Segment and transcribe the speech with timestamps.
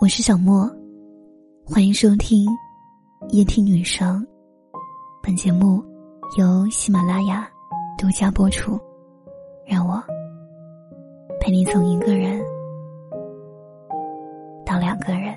[0.00, 0.70] 我是小莫，
[1.66, 2.46] 欢迎收听
[3.30, 4.24] 夜听女生。
[5.20, 5.82] 本节目
[6.36, 7.50] 由喜马拉雅
[7.98, 8.78] 独家播出。
[9.66, 10.00] 让我
[11.40, 12.40] 陪你从一个人
[14.64, 15.36] 到两个人。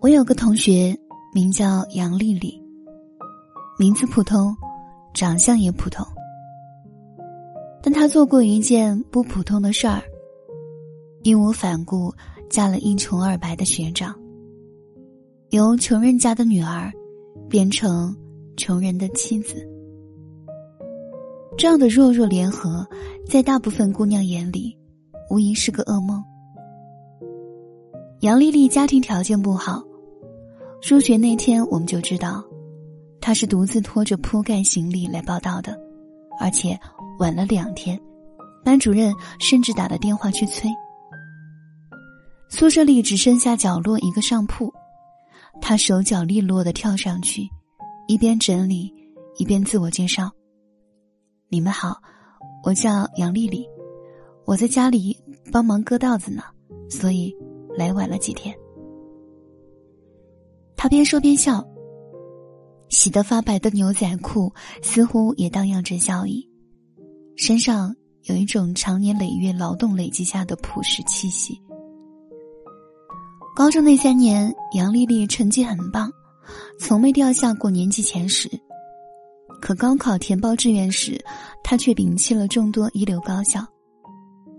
[0.00, 0.94] 我有个同学
[1.32, 2.62] 名叫杨丽丽，
[3.78, 4.54] 名字普通，
[5.14, 6.06] 长相也普通。
[7.82, 10.02] 但他做过一件不普通的事儿，
[11.22, 12.12] 义无反顾
[12.50, 14.12] 嫁了一穷二白的学长，
[15.50, 16.92] 由穷人家的女儿
[17.48, 18.16] 变成
[18.56, 19.54] 穷人的妻子。
[21.56, 22.84] 这样的弱弱联合，
[23.28, 24.76] 在大部分姑娘眼里，
[25.30, 26.22] 无疑是个噩梦。
[28.20, 29.82] 杨丽丽家庭条件不好，
[30.82, 32.44] 入学那天我们就知道，
[33.20, 35.78] 她是独自拖着铺盖行李来报道的，
[36.40, 36.76] 而且。
[37.18, 38.00] 晚了两天，
[38.64, 40.70] 班主任甚至打了电话去催。
[42.48, 44.72] 宿舍里只剩下角落一个上铺，
[45.60, 47.48] 他手脚利落的跳上去，
[48.06, 48.92] 一边整理
[49.36, 50.30] 一边自我介绍
[51.48, 52.00] ：“你们好，
[52.62, 53.66] 我叫杨丽丽，
[54.44, 55.16] 我在家里
[55.50, 56.42] 帮忙割稻子呢，
[56.88, 57.34] 所以
[57.76, 58.56] 来晚了几天。”
[60.76, 61.66] 他边说边笑，
[62.90, 66.48] 洗得发白的牛仔裤似乎也荡漾着笑意。
[67.36, 71.60] 身上有一种长年累月劳动累积下的朴实气息。
[73.54, 76.10] 高中那三年，杨丽丽成绩很棒，
[76.78, 78.48] 从没掉下过年级前十。
[79.60, 81.22] 可高考填报志愿时，
[81.62, 83.66] 她却摒弃了众多一流高校，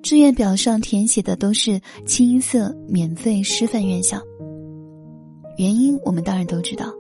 [0.02, 4.20] 志愿表上填写的都是清一色免费师范院校。
[5.58, 6.92] 原因我们当然都知道，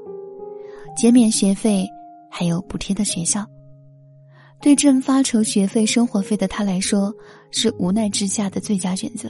[0.96, 1.88] 减免学费，
[2.30, 3.46] 还有补贴的学校。
[4.60, 7.14] 对正发愁学费、生活费的他来说，
[7.52, 9.30] 是无奈之下的最佳选择。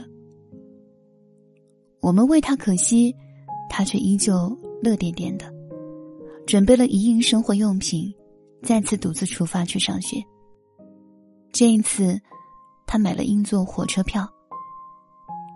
[2.00, 3.14] 我们为他可惜，
[3.68, 5.52] 他却依旧乐颠颠的，
[6.46, 8.12] 准备了一应生活用品，
[8.62, 10.16] 再次独自出发去上学。
[11.52, 12.18] 这一次，
[12.86, 14.26] 他买了硬座火车票，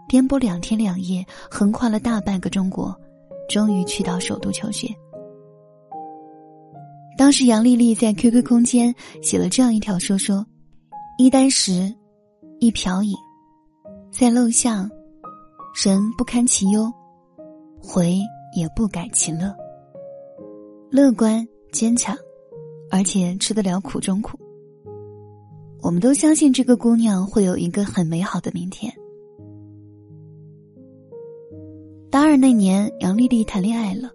[0.08, 2.94] 颠簸两天两夜，横跨了大半个中国，
[3.48, 4.88] 终于去到首都求学。
[7.22, 10.44] 当时杨丽丽在 QQ 空间写了这样一条说说：
[11.18, 11.94] 一箪食，
[12.58, 13.14] 一瓢饮，
[14.10, 14.90] 在陋巷，
[15.84, 16.92] 人不堪其忧，
[17.80, 18.18] 回
[18.56, 19.54] 也不改其乐。
[20.90, 22.16] 乐观坚强，
[22.90, 24.36] 而且吃得了苦中苦。
[25.80, 28.92] 我们都相信这个姑娘会有一个很美好的明天。
[32.10, 34.10] 大二那年，杨丽丽谈恋爱了。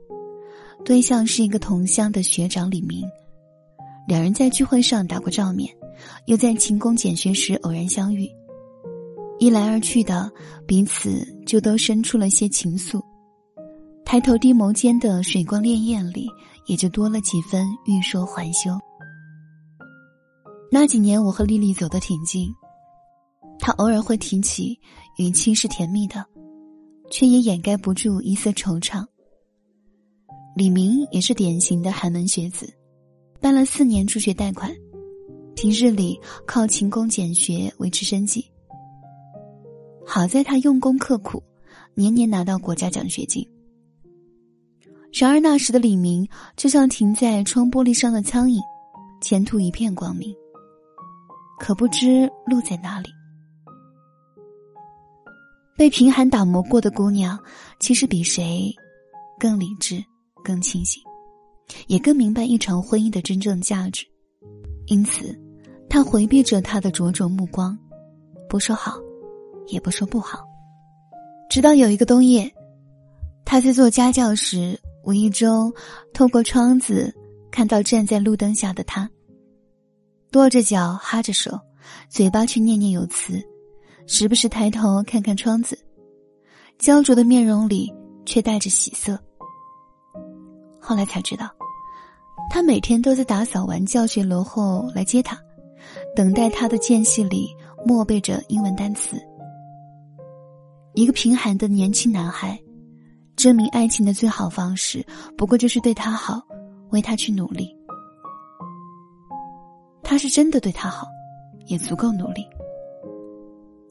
[0.87, 3.05] 对象是一个同乡的学长李明，
[4.07, 5.69] 两人在聚会上打过照面，
[6.27, 8.25] 又在勤工俭学时偶然相遇，
[9.37, 10.31] 一来二去的，
[10.65, 13.01] 彼此就都生出了些情愫，
[14.05, 16.25] 抬头低眸间的水光潋滟里，
[16.67, 18.71] 也就多了几分欲说还休。
[20.71, 22.49] 那几年，我和丽丽走得挺近，
[23.59, 24.79] 她偶尔会提起，
[25.17, 26.25] 语气是甜蜜的，
[27.11, 29.05] 却也掩盖不住一丝惆怅。
[30.57, 32.67] 李明也是典型的寒门学子，
[33.39, 34.75] 办了四年助学贷款，
[35.55, 38.43] 平日里靠勤工俭学维持生计。
[40.03, 41.43] 好在他用功刻苦，
[41.93, 43.47] 年年拿到国家奖学金。
[45.13, 48.59] 然而那时的李明就像停在窗玻璃上的苍蝇，
[49.21, 50.35] 前途一片光明，
[51.59, 53.09] 可不知路在哪里。
[55.77, 57.37] 被贫寒打磨过的姑娘，
[57.79, 58.73] 其实比谁
[59.39, 60.03] 更理智。
[60.47, 61.03] 更清醒，
[61.87, 64.05] 也更明白一场婚姻的真正价值，
[64.85, 65.37] 因此，
[65.89, 67.77] 他回避着他的灼灼目光，
[68.47, 68.93] 不说好，
[69.67, 70.39] 也不说不好。
[71.49, 72.49] 直到有一个冬夜，
[73.43, 75.73] 他在做家教时，无意中
[76.13, 77.13] 透过窗子
[77.51, 79.09] 看到站在路灯下的他，
[80.31, 81.59] 跺着脚，哈着手，
[82.07, 83.43] 嘴巴却念念有词，
[84.05, 85.77] 时不时抬头看看窗子，
[86.79, 87.93] 焦灼的面容里
[88.25, 89.19] 却带着喜色。
[90.87, 91.49] 后来才知道，
[92.49, 95.37] 他每天都在打扫完教学楼后来接他，
[96.15, 97.53] 等待他的间隙里
[97.85, 99.21] 默背着英文单词。
[100.93, 102.57] 一个贫寒的年轻男孩，
[103.35, 105.05] 证明爱情的最好方式，
[105.37, 106.41] 不过就是对他好，
[106.91, 107.75] 为他去努力。
[110.01, 111.05] 他是真的对他好，
[111.65, 112.47] 也足够努力，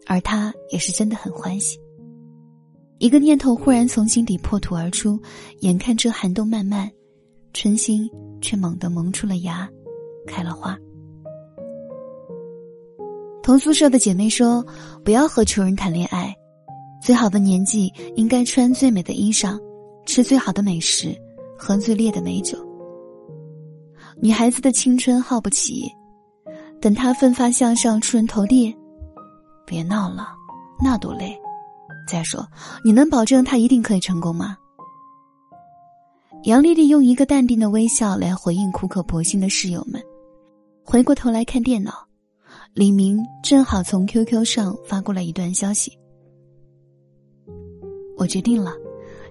[0.07, 1.79] 而他也是真的很欢喜。
[2.99, 5.21] 一个念头忽然从心底破土而出，
[5.61, 6.91] 眼看这寒冬漫漫，
[7.53, 8.09] 春心
[8.41, 9.69] 却猛地萌出了芽，
[10.27, 10.79] 开了花。
[13.43, 14.67] 同宿舍的姐妹说
[15.05, 16.35] ：“不要和穷人谈恋爱，
[17.03, 19.61] 最好的年纪应该穿最美的衣裳，
[20.07, 21.15] 吃最好的美食，
[21.57, 22.59] 喝最烈的美酒。
[24.21, 25.89] 女孩子的青春耗不起，
[26.81, 28.75] 等她奋发向上、出人头地，
[29.67, 30.29] 别闹了，
[30.83, 31.39] 那多累。
[32.07, 32.47] 再说，
[32.85, 34.57] 你能保证他一定可以成功吗？”
[36.45, 40.01] 杨丽丽用一个淡定的微笑来回应苦口婆心的室友们，
[40.85, 41.93] 回过头来看电脑，
[42.73, 45.91] 李明正好从 QQ 上发过来一段消息
[48.17, 48.73] ：“我决定了，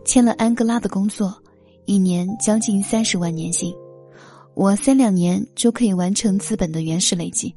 [0.03, 1.33] 签了安哥拉的工作，
[1.85, 3.73] 一年将近三十万年薪，
[4.53, 7.55] 我三两年就可以完成资本的原始累积，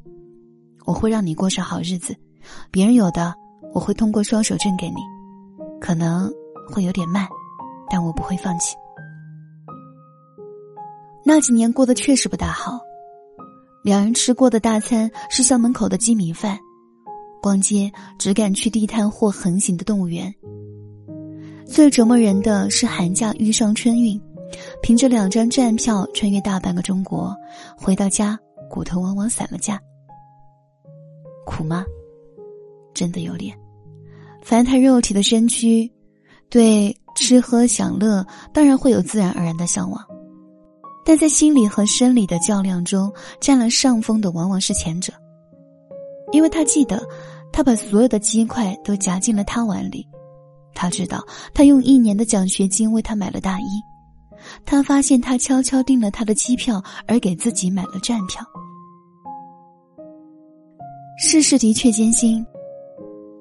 [0.85, 2.14] 我会让你过上好日子，
[2.71, 3.35] 别人有的
[3.73, 4.97] 我会通过双手挣给你，
[5.81, 6.31] 可能
[6.73, 7.26] 会有点慢，
[7.91, 8.76] 但我不会放弃。”
[11.25, 12.81] 那几年过得确实不大好，
[13.82, 16.59] 两人吃过的大餐是校门口的鸡米饭，
[17.43, 20.35] 逛街只敢去地摊或横行的动物园。
[21.67, 24.19] 最折磨人的是寒假遇上春运，
[24.81, 27.37] 凭着两张站票穿越大半个中国，
[27.76, 28.38] 回到家
[28.71, 29.79] 骨头往往散了架。
[31.44, 31.85] 苦吗？
[32.99, 33.56] 真的有点。
[34.43, 35.89] 凡他肉体的身躯，
[36.50, 40.05] 对吃喝享乐当然会有自然而然的向往。
[41.05, 45.12] 但在心理和生理的较量中，占了上风的往往是前者，
[46.33, 47.00] 因为他记得，
[47.53, 50.05] 他把所有的鸡块都夹进了他碗里，
[50.75, 51.25] 他知道
[51.55, 53.83] 他用一年的奖学金为他买了大衣，
[54.67, 58.45] 他发现他悄悄订了他的机票，而给自己买了站票。
[61.19, 62.45] 世事的确艰辛，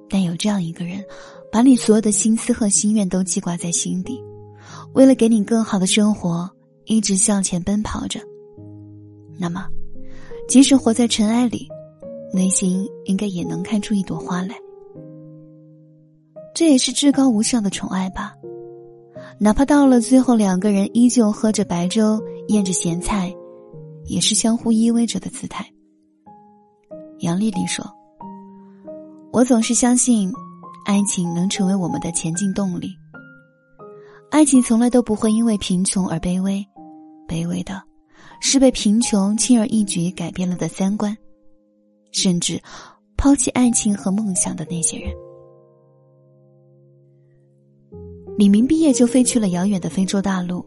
[0.09, 1.03] 但有这样一个人，
[1.51, 4.21] 把你所有的心思和心愿都记挂在心底，
[4.93, 6.49] 为了给你更好的生活。
[6.89, 8.17] 一直向前奔跑着，
[9.37, 9.67] 那么，
[10.47, 11.67] 即使活在尘埃里，
[12.31, 14.55] 内心应该也能开出一朵花来。
[16.55, 18.33] 这也是至高无上的宠爱吧。
[19.37, 23.35] 哪怕到了最后，两个人依旧喝着白粥，咽着咸菜，
[24.05, 25.69] 也是相互依偎着的姿态。
[27.19, 27.85] 杨丽丽说
[29.37, 30.33] ：“我总是相信，
[30.83, 32.89] 爱情能成为我们的前进动力。
[34.31, 36.65] 爱情从来都不会因为贫穷而卑微。”
[37.29, 37.79] 卑微的，
[38.41, 41.15] 是被贫穷轻而易举改变了的三观，
[42.11, 42.59] 甚至
[43.15, 45.13] 抛弃爱情和梦想的那些人。
[48.39, 50.65] 李明毕业就飞去了遥远的非洲大陆，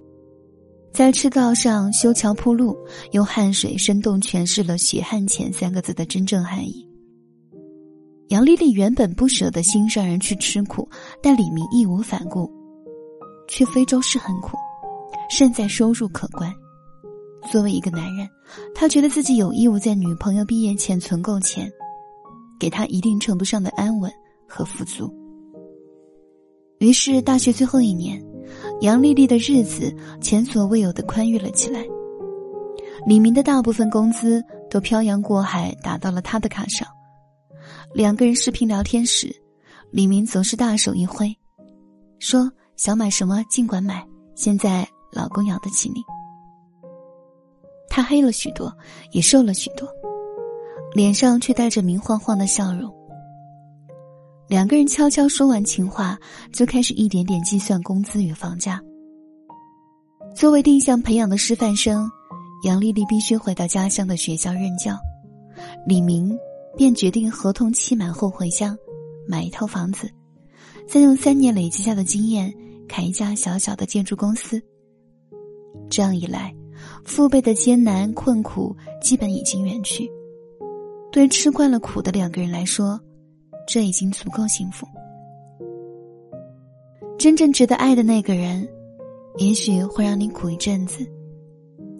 [0.92, 2.78] 在赤道上修桥铺路，
[3.10, 6.88] 用汗水生动诠释了“血汗钱”三个字的真正含义。
[8.30, 10.88] 杨丽丽原本不舍得心上人去吃苦，
[11.20, 12.48] 但李明义无反顾，
[13.48, 14.56] 去非洲是很苦。
[15.28, 16.52] 胜在收入可观。
[17.50, 18.28] 作为一个男人，
[18.72, 21.68] 他觉得自己有义务在女朋友毕业前存够钱，
[22.58, 24.10] 给她一定程度上的安稳
[24.48, 25.12] 和富足。
[26.78, 28.24] 于是，大学最后一年，
[28.80, 31.84] 杨丽丽的日子前所未有的宽裕了起来。
[33.06, 34.40] 李明的大部分工资
[34.70, 36.86] 都漂洋过海打到了他的卡上。
[37.92, 39.34] 两个人视频聊天时，
[39.90, 41.34] 李明总是大手一挥，
[42.18, 46.04] 说：“想买什么尽管买，现在。”老公养得起你。
[47.88, 48.72] 他黑了许多，
[49.10, 49.88] 也瘦了许多，
[50.94, 52.88] 脸上却带着明晃晃的笑容。
[54.46, 56.16] 两个人悄悄说完情话，
[56.52, 58.80] 就开始一点点计算工资与房价。
[60.32, 62.08] 作为定向培养的师范生，
[62.62, 64.96] 杨丽丽必须回到家乡的学校任教。
[65.88, 66.38] 李明
[66.80, 68.74] 便决定合同期满后回乡，
[69.28, 70.10] 买一套房子，
[70.88, 72.50] 再用三年累积下的经验
[72.88, 74.58] 开一家小小的建筑公司。
[75.90, 76.56] 这样一来，
[77.04, 80.10] 父辈的艰难困苦基本已经远去。
[81.12, 82.98] 对吃惯了苦的两个人来说，
[83.68, 84.86] 这已经足够幸福。
[87.18, 88.66] 真正值得爱的那个人，
[89.36, 91.06] 也许会让你苦一阵子，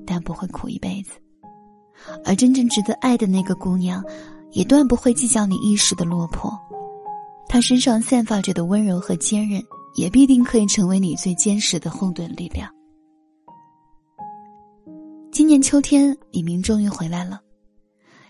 [0.06, 1.10] 但不会苦一辈子；
[2.25, 4.02] 而真正值得爱的那个姑娘，
[4.52, 6.52] 也断不会计较你一时的落魄。
[7.49, 9.62] 他身上散发着的温柔和坚韧，
[9.97, 12.71] 也必定可以成为你最坚实的后盾力量。
[15.33, 17.40] 今年秋天，李明终于回来了。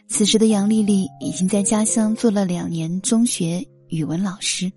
[0.08, 4.70] 此时的杨丽丽已经在家乡做了两年中学语文老师。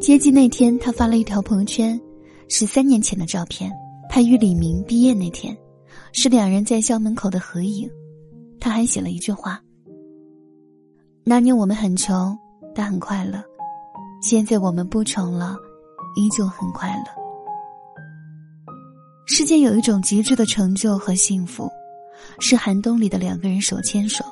[0.00, 2.00] 接机那天，她发了一条朋友圈，
[2.48, 3.70] 是三年前的照片。
[4.08, 5.56] 她与李明毕业那天，
[6.12, 7.88] 是两人在校门口的合影。
[8.58, 9.62] 她还写了一句话
[11.30, 12.36] ：“那年我们很穷，
[12.74, 13.38] 但很快乐；
[14.20, 15.56] 现在我们不穷了，
[16.16, 17.04] 依旧很快乐。”
[19.26, 21.70] 世间有一种极致的成就和幸福，
[22.40, 24.24] 是寒冬里的两个人手牵手，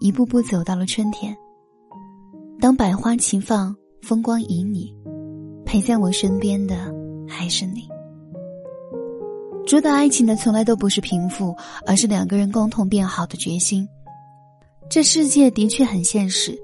[0.00, 1.34] 一步步走到了春天。
[2.60, 4.92] 当百花齐放，风光旖旎，
[5.64, 6.92] 陪在我身边的
[7.26, 7.88] 还是你。
[9.66, 11.56] 主导爱情的从来都不是贫富，
[11.86, 13.88] 而是两个人共同变好的决心。
[14.90, 16.58] 这世界的确很现实，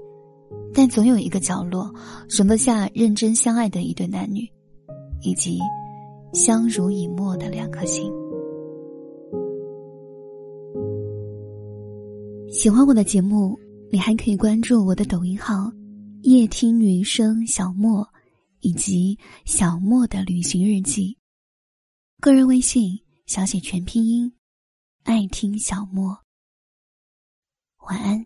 [0.73, 1.93] 但总有一个角落
[2.27, 4.49] 容得下认真相爱的一对男女，
[5.21, 5.59] 以及
[6.33, 8.11] 相濡以沫的两颗心。
[12.49, 13.59] 喜欢我的节目，
[13.91, 15.71] 你还可以关注我的抖音号
[16.23, 18.07] “夜听余生小莫”，
[18.61, 19.15] 以及
[19.45, 21.15] “小莫的旅行日记”。
[22.19, 24.33] 个人微信小写全拼音，
[25.03, 26.24] 爱听小莫。
[27.85, 28.25] 晚安。